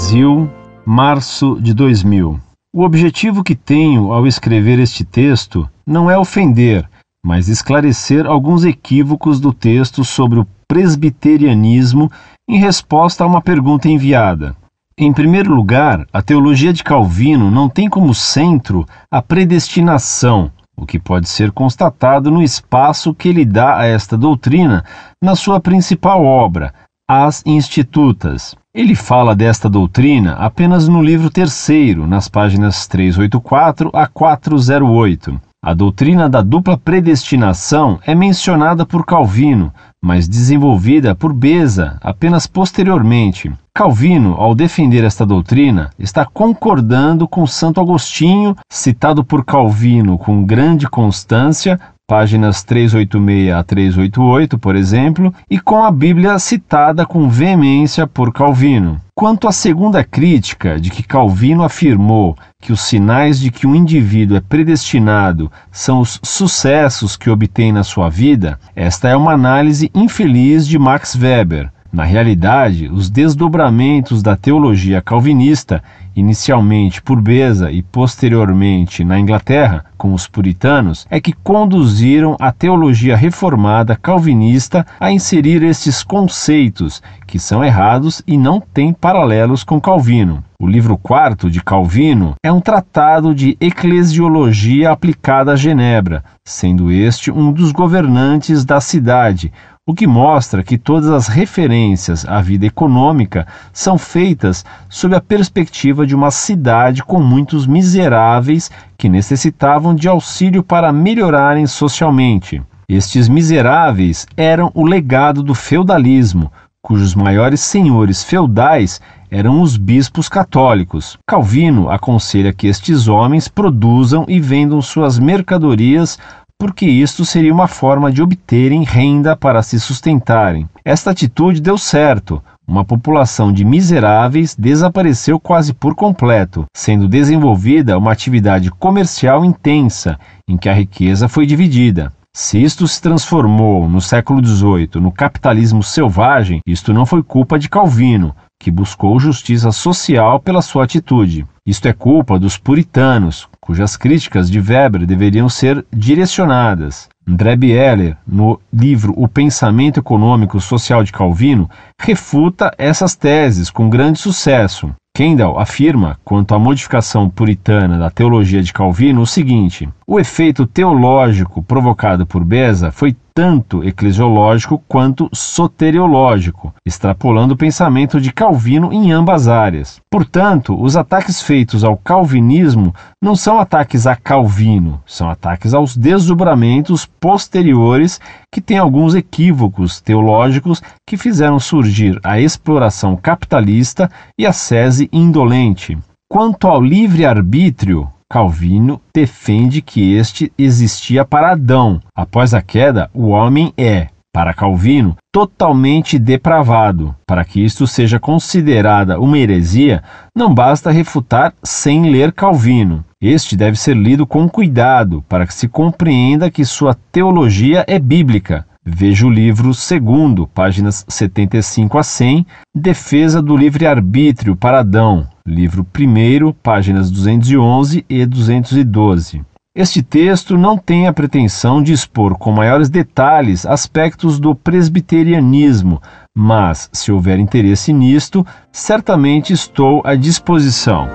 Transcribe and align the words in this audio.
Brasil, 0.00 0.50
março 0.84 1.60
de 1.60 1.74
2000. 1.74 2.40
O 2.74 2.82
objetivo 2.82 3.44
que 3.44 3.54
tenho 3.54 4.14
ao 4.14 4.26
escrever 4.26 4.78
este 4.78 5.04
texto 5.04 5.68
não 5.86 6.10
é 6.10 6.16
ofender, 6.16 6.88
mas 7.22 7.48
esclarecer 7.48 8.26
alguns 8.26 8.64
equívocos 8.64 9.38
do 9.38 9.52
texto 9.52 10.02
sobre 10.02 10.40
o 10.40 10.46
presbiterianismo 10.66 12.10
em 12.48 12.58
resposta 12.58 13.24
a 13.24 13.26
uma 13.26 13.42
pergunta 13.42 13.90
enviada. 13.90 14.56
Em 14.98 15.12
primeiro 15.12 15.54
lugar, 15.54 16.06
a 16.10 16.22
teologia 16.22 16.72
de 16.72 16.82
Calvino 16.82 17.50
não 17.50 17.68
tem 17.68 17.86
como 17.86 18.14
centro 18.14 18.86
a 19.10 19.20
predestinação, 19.20 20.50
o 20.78 20.86
que 20.86 20.98
pode 20.98 21.28
ser 21.28 21.52
constatado 21.52 22.30
no 22.30 22.42
espaço 22.42 23.14
que 23.14 23.28
ele 23.28 23.44
dá 23.44 23.76
a 23.76 23.84
esta 23.84 24.16
doutrina 24.16 24.82
na 25.22 25.36
sua 25.36 25.60
principal 25.60 26.24
obra, 26.24 26.72
As 27.06 27.42
Institutas. 27.44 28.56
Ele 28.72 28.94
fala 28.94 29.34
desta 29.34 29.68
doutrina 29.68 30.34
apenas 30.34 30.86
no 30.86 31.02
livro 31.02 31.28
terceiro, 31.28 32.06
nas 32.06 32.28
páginas 32.28 32.86
384 32.86 33.90
a 33.92 34.06
408. 34.06 35.40
A 35.60 35.74
doutrina 35.74 36.28
da 36.28 36.40
dupla 36.40 36.78
predestinação 36.78 37.98
é 38.06 38.14
mencionada 38.14 38.86
por 38.86 39.04
Calvino, 39.04 39.72
mas 40.00 40.28
desenvolvida 40.28 41.16
por 41.16 41.32
Beza 41.32 41.98
apenas 42.00 42.46
posteriormente. 42.46 43.52
Calvino, 43.74 44.34
ao 44.34 44.54
defender 44.54 45.02
esta 45.02 45.26
doutrina, 45.26 45.90
está 45.98 46.24
concordando 46.24 47.26
com 47.26 47.46
Santo 47.48 47.80
Agostinho, 47.80 48.56
citado 48.70 49.24
por 49.24 49.44
Calvino 49.44 50.16
com 50.16 50.44
grande 50.44 50.88
constância, 50.88 51.78
páginas 52.10 52.64
386 52.64 53.52
a 53.52 53.62
388, 53.62 54.58
por 54.58 54.74
exemplo, 54.74 55.32
e 55.48 55.60
com 55.60 55.84
a 55.84 55.92
Bíblia 55.92 56.40
citada 56.40 57.06
com 57.06 57.28
veemência 57.28 58.04
por 58.04 58.32
Calvino. 58.32 59.00
Quanto 59.14 59.46
à 59.46 59.52
segunda 59.52 60.02
crítica, 60.02 60.80
de 60.80 60.90
que 60.90 61.04
Calvino 61.04 61.62
afirmou 61.62 62.36
que 62.60 62.72
os 62.72 62.80
sinais 62.80 63.38
de 63.38 63.52
que 63.52 63.64
um 63.64 63.76
indivíduo 63.76 64.36
é 64.36 64.40
predestinado 64.40 65.52
são 65.70 66.00
os 66.00 66.18
sucessos 66.24 67.16
que 67.16 67.30
obtém 67.30 67.70
na 67.70 67.84
sua 67.84 68.08
vida, 68.08 68.58
esta 68.74 69.08
é 69.08 69.14
uma 69.14 69.34
análise 69.34 69.88
infeliz 69.94 70.66
de 70.66 70.80
Max 70.80 71.14
Weber. 71.14 71.70
Na 71.92 72.02
realidade, 72.02 72.88
os 72.88 73.08
desdobramentos 73.08 74.20
da 74.20 74.36
teologia 74.36 75.00
calvinista, 75.00 75.80
inicialmente 76.14 77.00
por 77.00 77.20
Beza 77.20 77.70
e 77.70 77.82
posteriormente 77.82 79.04
na 79.04 79.18
Inglaterra, 79.18 79.84
com 79.96 80.14
os 80.14 80.26
puritanos, 80.26 81.06
é 81.10 81.20
que 81.20 81.32
conduziram 81.32 82.36
a 82.40 82.52
teologia 82.52 83.16
reformada 83.16 83.96
calvinista 83.96 84.86
a 84.98 85.12
inserir 85.12 85.62
estes 85.62 86.02
conceitos, 86.02 87.02
que 87.26 87.38
são 87.38 87.64
errados 87.64 88.22
e 88.26 88.36
não 88.36 88.60
têm 88.60 88.92
paralelos 88.92 89.62
com 89.62 89.80
Calvino. 89.80 90.42
O 90.60 90.66
livro 90.66 90.98
quarto 90.98 91.50
de 91.50 91.62
Calvino 91.62 92.34
é 92.44 92.52
um 92.52 92.60
tratado 92.60 93.34
de 93.34 93.56
eclesiologia 93.60 94.90
aplicada 94.90 95.52
a 95.52 95.56
Genebra, 95.56 96.22
sendo 96.44 96.90
este 96.92 97.30
um 97.30 97.50
dos 97.50 97.72
governantes 97.72 98.64
da 98.64 98.78
cidade, 98.78 99.50
o 99.90 99.94
que 99.94 100.06
mostra 100.06 100.62
que 100.62 100.78
todas 100.78 101.10
as 101.10 101.26
referências 101.26 102.24
à 102.24 102.40
vida 102.40 102.64
econômica 102.64 103.44
são 103.72 103.98
feitas 103.98 104.64
sob 104.88 105.16
a 105.16 105.20
perspectiva 105.20 106.06
de 106.06 106.14
uma 106.14 106.30
cidade 106.30 107.02
com 107.02 107.20
muitos 107.20 107.66
miseráveis 107.66 108.70
que 108.96 109.08
necessitavam 109.08 109.92
de 109.92 110.06
auxílio 110.06 110.62
para 110.62 110.92
melhorarem 110.92 111.66
socialmente. 111.66 112.62
Estes 112.88 113.28
miseráveis 113.28 114.28
eram 114.36 114.70
o 114.74 114.86
legado 114.86 115.42
do 115.42 115.56
feudalismo, 115.56 116.52
cujos 116.80 117.12
maiores 117.16 117.60
senhores 117.60 118.22
feudais 118.22 119.00
eram 119.30 119.60
os 119.60 119.76
bispos 119.76 120.28
católicos. 120.28 121.16
Calvino 121.26 121.90
aconselha 121.90 122.52
que 122.52 122.66
estes 122.66 123.06
homens 123.06 123.46
produzam 123.48 124.24
e 124.28 124.40
vendam 124.40 124.82
suas 124.82 125.18
mercadorias 125.18 126.18
porque 126.60 126.84
isto 126.84 127.24
seria 127.24 127.54
uma 127.54 127.66
forma 127.66 128.12
de 128.12 128.20
obterem 128.20 128.84
renda 128.84 129.34
para 129.34 129.62
se 129.62 129.80
sustentarem. 129.80 130.68
Esta 130.84 131.10
atitude 131.10 131.58
deu 131.58 131.78
certo. 131.78 132.42
Uma 132.68 132.84
população 132.84 133.50
de 133.50 133.64
miseráveis 133.64 134.54
desapareceu 134.54 135.40
quase 135.40 135.72
por 135.72 135.94
completo, 135.94 136.66
sendo 136.76 137.08
desenvolvida 137.08 137.96
uma 137.96 138.12
atividade 138.12 138.70
comercial 138.70 139.42
intensa, 139.42 140.18
em 140.46 140.58
que 140.58 140.68
a 140.68 140.74
riqueza 140.74 141.30
foi 141.30 141.46
dividida. 141.46 142.12
Se 142.36 142.62
isto 142.62 142.86
se 142.86 143.00
transformou 143.00 143.88
no 143.88 144.00
século 144.00 144.44
XVIII 144.44 145.00
no 145.00 145.10
capitalismo 145.10 145.82
selvagem, 145.82 146.60
isto 146.66 146.92
não 146.92 147.06
foi 147.06 147.22
culpa 147.22 147.58
de 147.58 147.70
Calvino, 147.70 148.34
que 148.60 148.70
buscou 148.70 149.18
justiça 149.18 149.72
social 149.72 150.38
pela 150.38 150.60
sua 150.60 150.84
atitude. 150.84 151.46
Isto 151.66 151.88
é 151.88 151.92
culpa 151.94 152.38
dos 152.38 152.58
puritanos, 152.58 153.48
cujas 153.70 153.96
críticas 153.96 154.50
de 154.50 154.58
Weber 154.58 155.06
deveriam 155.06 155.48
ser 155.48 155.86
direcionadas. 155.92 157.08
André 157.24 157.54
Bieler, 157.54 158.16
no 158.26 158.58
livro 158.72 159.14
O 159.16 159.28
Pensamento 159.28 160.00
Econômico 160.00 160.60
Social 160.60 161.04
de 161.04 161.12
Calvino, 161.12 161.70
refuta 161.96 162.74
essas 162.76 163.14
teses 163.14 163.70
com 163.70 163.88
grande 163.88 164.18
sucesso. 164.18 164.92
Kendall 165.14 165.56
afirma, 165.56 166.18
quanto 166.24 166.52
à 166.52 166.58
modificação 166.58 167.30
puritana 167.30 167.96
da 167.96 168.10
teologia 168.10 168.60
de 168.60 168.72
Calvino, 168.72 169.20
o 169.20 169.26
seguinte: 169.26 169.88
o 170.04 170.18
efeito 170.18 170.66
teológico 170.66 171.62
provocado 171.62 172.26
por 172.26 172.42
Beza 172.42 172.90
foi 172.90 173.14
tanto 173.34 173.82
eclesiológico 173.84 174.82
quanto 174.88 175.28
soteriológico, 175.32 176.74
extrapolando 176.86 177.54
o 177.54 177.56
pensamento 177.56 178.20
de 178.20 178.32
Calvino 178.32 178.92
em 178.92 179.12
ambas 179.12 179.48
áreas. 179.48 180.00
Portanto, 180.10 180.80
os 180.80 180.96
ataques 180.96 181.40
feitos 181.40 181.84
ao 181.84 181.96
calvinismo 181.96 182.94
não 183.22 183.36
são 183.36 183.58
ataques 183.58 184.06
a 184.06 184.16
Calvino, 184.16 185.00
são 185.06 185.28
ataques 185.28 185.74
aos 185.74 185.96
desdobramentos 185.96 187.06
posteriores 187.06 188.20
que 188.52 188.60
têm 188.60 188.78
alguns 188.78 189.14
equívocos 189.14 190.00
teológicos 190.00 190.82
que 191.08 191.16
fizeram 191.16 191.58
surgir 191.58 192.18
a 192.24 192.40
exploração 192.40 193.16
capitalista 193.16 194.10
e 194.38 194.46
a 194.46 194.52
sese 194.52 195.08
indolente. 195.12 195.96
Quanto 196.30 196.68
ao 196.68 196.80
livre-arbítrio, 196.80 198.08
Calvino 198.30 199.00
defende 199.12 199.82
que 199.82 200.14
este 200.14 200.52
existia 200.56 201.24
para 201.24 201.50
Adão. 201.50 202.00
Após 202.14 202.54
a 202.54 202.62
queda, 202.62 203.10
o 203.12 203.30
homem 203.30 203.72
é, 203.76 204.06
para 204.32 204.54
Calvino, 204.54 205.16
totalmente 205.32 206.16
depravado. 206.16 207.12
Para 207.26 207.44
que 207.44 207.64
isto 207.64 207.88
seja 207.88 208.20
considerada 208.20 209.18
uma 209.18 209.36
heresia, 209.36 210.00
não 210.32 210.54
basta 210.54 210.92
refutar 210.92 211.52
sem 211.60 212.08
ler 212.08 212.30
Calvino. 212.32 213.04
Este 213.20 213.56
deve 213.56 213.76
ser 213.76 213.96
lido 213.96 214.24
com 214.24 214.48
cuidado, 214.48 215.24
para 215.28 215.44
que 215.44 215.52
se 215.52 215.66
compreenda 215.66 216.52
que 216.52 216.64
sua 216.64 216.94
teologia 216.94 217.84
é 217.88 217.98
bíblica. 217.98 218.64
Veja 218.84 219.26
o 219.26 219.30
livro 219.30 219.74
segundo, 219.74 220.46
páginas 220.46 221.04
75 221.06 221.98
a 221.98 222.02
100, 222.02 222.46
Defesa 222.74 223.42
do 223.42 223.54
Livre-Arbítrio 223.54 224.56
para 224.56 224.80
Adão, 224.80 225.28
livro 225.46 225.86
1, 225.86 226.52
páginas 226.62 227.10
211 227.10 228.06
e 228.08 228.24
212. 228.24 229.42
Este 229.76 230.02
texto 230.02 230.56
não 230.56 230.78
tem 230.78 231.06
a 231.06 231.12
pretensão 231.12 231.82
de 231.82 231.92
expor 231.92 232.38
com 232.38 232.50
maiores 232.50 232.88
detalhes 232.88 233.66
aspectos 233.66 234.40
do 234.40 234.54
presbiterianismo, 234.54 236.00
mas, 236.34 236.88
se 236.90 237.12
houver 237.12 237.38
interesse 237.38 237.92
nisto, 237.92 238.46
certamente 238.72 239.52
estou 239.52 240.00
à 240.06 240.14
disposição. 240.14 241.06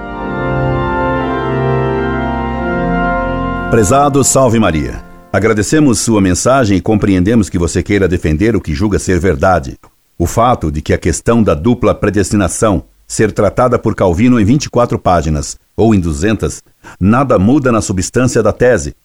Prezado 3.71 4.23
Salve 4.23 4.59
Maria. 4.59 5.14
Agradecemos 5.35 5.99
sua 5.99 6.21
mensagem 6.21 6.77
e 6.77 6.81
compreendemos 6.81 7.49
que 7.49 7.59
você 7.59 7.83
queira 7.83 8.07
defender 8.07 8.55
o 8.55 8.61
que 8.61 8.73
julga 8.73 8.97
ser 8.97 9.19
verdade. 9.19 9.77
O 10.17 10.25
fato 10.25 10.71
de 10.71 10.81
que 10.81 10.93
a 10.93 10.97
questão 10.97 11.43
da 11.43 11.53
dupla 11.53 11.93
predestinação 11.93 12.85
ser 13.05 13.33
tratada 13.33 13.77
por 13.77 13.93
Calvino 13.93 14.39
em 14.39 14.45
24 14.45 14.97
páginas 14.97 15.57
ou 15.75 15.93
em 15.93 15.99
200, 15.99 16.63
nada 16.97 17.37
muda 17.37 17.69
na 17.69 17.81
substância 17.81 18.41
da 18.41 18.53
tese. 18.53 18.95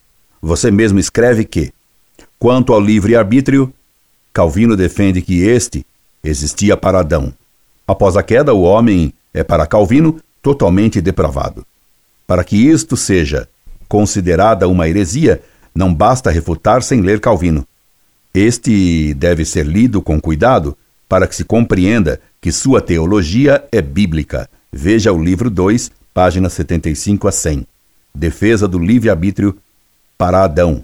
Você 0.41 0.71
mesmo 0.71 1.01
escreve 1.01 1.45
que, 1.45 1.73
quanto 2.39 2.73
ao 2.73 2.81
livre-arbítrio, 2.81 3.75
Calvino 4.33 4.77
defende 4.77 5.23
que 5.23 5.43
este 5.43 5.85
existia 6.23 6.77
para 6.77 7.01
Adão. 7.01 7.35
Após 7.89 8.17
a 8.17 8.23
queda, 8.23 8.55
o 8.55 8.63
homem 8.63 9.13
é, 9.35 9.43
para 9.43 9.67
Calvino, 9.67 10.21
totalmente 10.41 11.01
depravado. 11.01 11.67
Para 12.25 12.45
que 12.45 12.55
isto 12.57 12.97
seja 12.97 13.49
considerada 13.89 14.69
uma 14.69 14.89
heresia, 14.89 15.43
não 15.75 15.93
basta 15.95 16.31
refutar 16.31 16.83
sem 16.83 17.01
ler 17.01 17.21
Calvino. 17.21 17.67
Este 18.33 19.15
deve 19.15 19.45
ser 19.45 19.67
lido 19.67 20.01
com 20.01 20.21
cuidado 20.21 20.77
para 21.09 21.27
que 21.27 21.35
se 21.35 21.45
compreenda 21.45 22.21
que 22.41 22.53
sua 22.53 22.81
teologia 22.81 23.65
é 23.73 23.83
bíblica. 23.83 24.49
Veja 24.73 25.13
o 25.13 25.23
livro 25.23 25.51
2, 25.51 25.91
páginas 26.15 26.53
75 26.53 27.27
a 27.27 27.33
100. 27.33 27.67
Defesa 28.15 28.69
do 28.69 28.79
livre-arbítrio 28.79 29.57
para 30.17 30.45
Adão. 30.45 30.83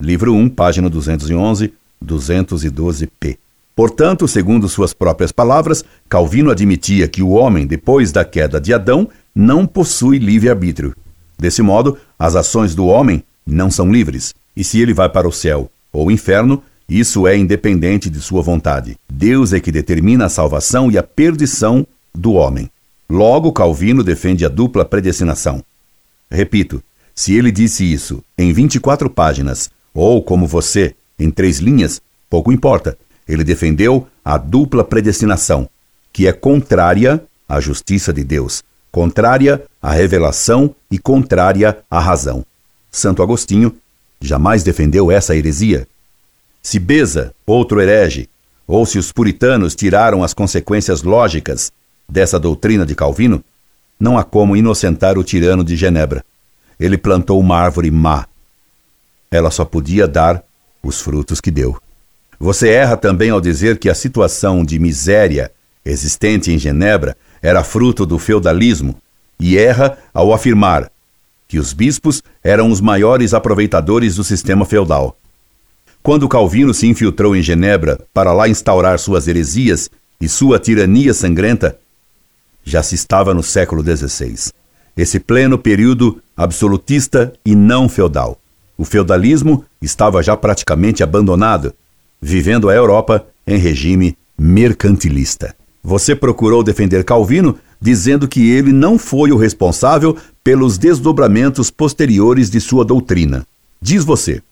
Livro 0.00 0.34
1, 0.34 0.48
página 0.48 0.88
211, 0.88 1.74
212p. 2.02 3.36
Portanto, 3.76 4.26
segundo 4.26 4.68
suas 4.68 4.94
próprias 4.94 5.32
palavras, 5.32 5.84
Calvino 6.08 6.50
admitia 6.50 7.08
que 7.08 7.22
o 7.22 7.30
homem, 7.30 7.66
depois 7.66 8.10
da 8.12 8.24
queda 8.24 8.60
de 8.60 8.72
Adão, 8.72 9.08
não 9.34 9.66
possui 9.66 10.18
livre-arbítrio. 10.18 10.94
Desse 11.38 11.62
modo, 11.62 11.98
as 12.18 12.36
ações 12.36 12.74
do 12.74 12.86
homem 12.86 13.22
não 13.46 13.70
são 13.70 13.90
livres, 13.90 14.34
e 14.56 14.64
se 14.64 14.80
ele 14.80 14.94
vai 14.94 15.08
para 15.08 15.28
o 15.28 15.32
céu 15.32 15.70
ou 15.92 16.06
o 16.06 16.10
inferno, 16.10 16.62
isso 16.88 17.26
é 17.26 17.36
independente 17.36 18.10
de 18.10 18.20
sua 18.20 18.42
vontade. 18.42 18.96
Deus 19.08 19.52
é 19.52 19.60
que 19.60 19.70
determina 19.70 20.26
a 20.26 20.28
salvação 20.28 20.90
e 20.90 20.98
a 20.98 21.02
perdição 21.02 21.86
do 22.14 22.32
homem. 22.32 22.68
Logo, 23.08 23.52
Calvino 23.52 24.02
defende 24.02 24.44
a 24.44 24.48
dupla 24.48 24.84
predestinação. 24.84 25.62
Repito, 26.30 26.82
se 27.14 27.34
ele 27.34 27.50
disse 27.50 27.84
isso 27.84 28.22
em 28.36 28.52
24 28.52 29.10
páginas, 29.10 29.70
ou 29.94 30.22
como 30.22 30.46
você, 30.46 30.94
em 31.18 31.30
três 31.30 31.58
linhas, 31.58 32.00
pouco 32.28 32.52
importa. 32.52 32.96
Ele 33.28 33.44
defendeu 33.44 34.06
a 34.24 34.36
dupla 34.36 34.84
predestinação, 34.84 35.68
que 36.12 36.26
é 36.26 36.32
contrária 36.32 37.22
à 37.48 37.60
justiça 37.60 38.12
de 38.12 38.24
Deus, 38.24 38.62
contrária 38.90 39.62
à 39.82 39.92
revelação 39.92 40.74
e 40.90 40.98
contrária 40.98 41.78
à 41.90 42.00
razão. 42.00 42.44
Santo 42.90 43.22
Agostinho 43.22 43.74
jamais 44.20 44.62
defendeu 44.62 45.10
essa 45.10 45.36
heresia. 45.36 45.86
Se 46.62 46.78
Beza, 46.78 47.32
outro 47.46 47.80
herege, 47.80 48.28
ou 48.66 48.84
se 48.84 48.98
os 48.98 49.10
puritanos 49.10 49.74
tiraram 49.74 50.22
as 50.22 50.34
consequências 50.34 51.02
lógicas 51.02 51.72
dessa 52.08 52.38
doutrina 52.38 52.84
de 52.84 52.94
Calvino, 52.94 53.42
não 53.98 54.18
há 54.18 54.24
como 54.24 54.56
inocentar 54.56 55.18
o 55.18 55.24
tirano 55.24 55.64
de 55.64 55.76
Genebra. 55.76 56.24
Ele 56.78 56.96
plantou 56.96 57.38
uma 57.38 57.56
árvore 57.56 57.90
má. 57.90 58.26
Ela 59.30 59.50
só 59.50 59.64
podia 59.64 60.08
dar 60.08 60.42
os 60.82 61.00
frutos 61.00 61.40
que 61.40 61.50
deu. 61.50 61.80
Você 62.38 62.70
erra 62.70 62.96
também 62.96 63.30
ao 63.30 63.40
dizer 63.40 63.78
que 63.78 63.90
a 63.90 63.94
situação 63.94 64.64
de 64.64 64.78
miséria 64.78 65.52
existente 65.84 66.50
em 66.50 66.58
Genebra 66.58 67.16
era 67.42 67.64
fruto 67.64 68.04
do 68.04 68.18
feudalismo, 68.18 68.96
e 69.38 69.56
erra 69.56 69.96
ao 70.12 70.32
afirmar 70.34 70.90
que 71.50 71.58
os 71.58 71.72
bispos 71.72 72.22
eram 72.44 72.70
os 72.70 72.80
maiores 72.80 73.34
aproveitadores 73.34 74.14
do 74.14 74.22
sistema 74.22 74.64
feudal. 74.64 75.18
Quando 76.00 76.28
Calvino 76.28 76.72
se 76.72 76.86
infiltrou 76.86 77.34
em 77.34 77.42
Genebra 77.42 77.98
para 78.14 78.32
lá 78.32 78.48
instaurar 78.48 79.00
suas 79.00 79.26
heresias 79.26 79.90
e 80.20 80.28
sua 80.28 80.60
tirania 80.60 81.12
sangrenta, 81.12 81.76
já 82.62 82.84
se 82.84 82.94
estava 82.94 83.34
no 83.34 83.42
século 83.42 83.82
XVI, 83.82 84.52
esse 84.96 85.18
pleno 85.18 85.58
período 85.58 86.22
absolutista 86.36 87.32
e 87.44 87.56
não 87.56 87.88
feudal. 87.88 88.38
O 88.78 88.84
feudalismo 88.84 89.64
estava 89.82 90.22
já 90.22 90.36
praticamente 90.36 91.02
abandonado, 91.02 91.74
vivendo 92.22 92.70
a 92.70 92.74
Europa 92.76 93.26
em 93.44 93.58
regime 93.58 94.16
mercantilista. 94.38 95.52
Você 95.82 96.14
procurou 96.14 96.62
defender 96.62 97.02
Calvino 97.02 97.58
dizendo 97.80 98.28
que 98.28 98.50
ele 98.50 98.72
não 98.72 98.98
foi 98.98 99.32
o 99.32 99.36
responsável 99.36 100.16
pelos 100.50 100.76
desdobramentos 100.76 101.70
posteriores 101.70 102.50
de 102.50 102.60
sua 102.60 102.84
doutrina. 102.84 103.46
Diz 103.80 104.02
você. 104.02 104.42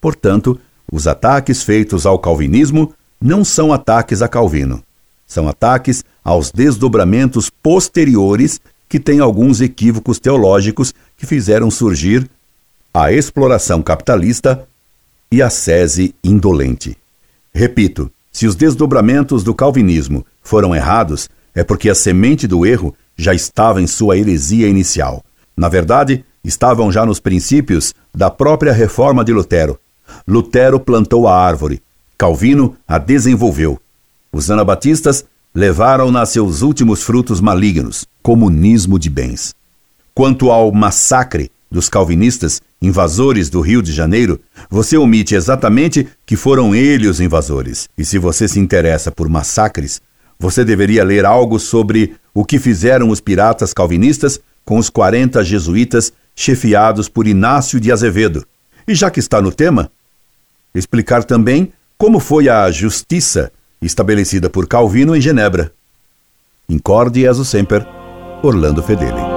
Portanto, 0.00 0.56
os 0.92 1.08
ataques 1.08 1.64
feitos 1.64 2.06
ao 2.06 2.16
calvinismo 2.16 2.94
não 3.20 3.44
são 3.44 3.72
ataques 3.72 4.22
a 4.22 4.28
Calvino. 4.28 4.84
São 5.26 5.48
ataques 5.48 6.04
aos 6.22 6.52
desdobramentos 6.52 7.50
posteriores 7.50 8.60
que 8.88 9.00
têm 9.00 9.18
alguns 9.18 9.60
equívocos 9.60 10.20
teológicos 10.20 10.94
que 11.16 11.26
fizeram 11.26 11.72
surgir 11.72 12.30
a 12.94 13.10
exploração 13.10 13.82
capitalista 13.82 14.64
e 15.28 15.42
a 15.42 15.50
sese 15.50 16.14
indolente. 16.22 16.96
Repito, 17.52 18.12
se 18.30 18.46
os 18.46 18.54
desdobramentos 18.54 19.42
do 19.42 19.52
calvinismo 19.56 20.24
foram 20.40 20.72
errados, 20.72 21.28
é 21.52 21.64
porque 21.64 21.90
a 21.90 21.96
semente 21.96 22.46
do 22.46 22.64
erro 22.64 22.94
já 23.16 23.34
estava 23.34 23.82
em 23.82 23.88
sua 23.88 24.16
heresia 24.16 24.68
inicial. 24.68 25.24
Na 25.62 25.68
verdade, 25.68 26.24
estavam 26.42 26.90
já 26.90 27.06
nos 27.06 27.20
princípios 27.20 27.94
da 28.12 28.28
própria 28.28 28.72
reforma 28.72 29.24
de 29.24 29.32
Lutero. 29.32 29.78
Lutero 30.26 30.80
plantou 30.80 31.28
a 31.28 31.38
árvore, 31.38 31.80
Calvino 32.18 32.76
a 32.86 32.98
desenvolveu. 32.98 33.80
Os 34.32 34.50
anabatistas 34.50 35.24
levaram-na 35.54 36.22
a 36.22 36.26
seus 36.26 36.62
últimos 36.62 37.04
frutos 37.04 37.40
malignos, 37.40 38.04
comunismo 38.24 38.98
de 38.98 39.08
bens. 39.08 39.54
Quanto 40.12 40.50
ao 40.50 40.72
massacre 40.72 41.48
dos 41.70 41.88
calvinistas, 41.88 42.60
invasores 42.82 43.48
do 43.48 43.60
Rio 43.60 43.80
de 43.80 43.92
Janeiro, 43.92 44.40
você 44.68 44.96
omite 44.96 45.36
exatamente 45.36 46.08
que 46.26 46.34
foram 46.34 46.74
eles 46.74 47.08
os 47.08 47.20
invasores. 47.20 47.88
E 47.96 48.04
se 48.04 48.18
você 48.18 48.48
se 48.48 48.58
interessa 48.58 49.12
por 49.12 49.28
massacres, 49.28 50.02
você 50.40 50.64
deveria 50.64 51.04
ler 51.04 51.24
algo 51.24 51.60
sobre 51.60 52.16
o 52.34 52.44
que 52.44 52.58
fizeram 52.58 53.10
os 53.10 53.20
piratas 53.20 53.72
calvinistas 53.72 54.40
com 54.64 54.78
os 54.78 54.88
40 54.88 55.44
jesuítas 55.44 56.12
chefiados 56.34 57.08
por 57.08 57.26
Inácio 57.26 57.80
de 57.80 57.92
Azevedo. 57.92 58.46
E 58.86 58.94
já 58.94 59.10
que 59.10 59.20
está 59.20 59.40
no 59.40 59.52
tema, 59.52 59.90
explicar 60.74 61.24
também 61.24 61.72
como 61.96 62.18
foi 62.18 62.48
a 62.48 62.70
justiça 62.70 63.52
estabelecida 63.80 64.50
por 64.50 64.66
Calvino 64.66 65.14
em 65.14 65.20
Genebra. 65.20 65.72
Incorde 66.68 67.24
e 67.24 67.44
semper, 67.44 67.86
Orlando 68.42 68.82
Fedeli. 68.82 69.31